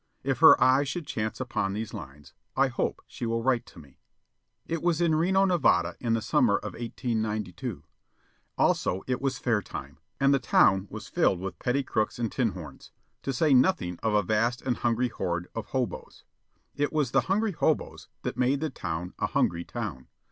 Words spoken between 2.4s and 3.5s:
I hope she will